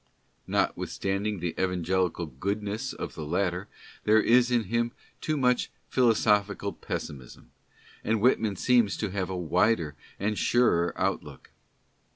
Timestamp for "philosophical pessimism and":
5.89-8.19